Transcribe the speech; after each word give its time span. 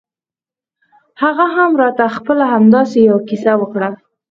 هغه 1.21 1.45
هم 1.55 1.71
راته 1.81 2.05
خپله 2.17 2.45
همداسې 2.53 2.97
يوه 3.09 3.21
کيسه 3.29 3.51
وکړه. 3.57 3.89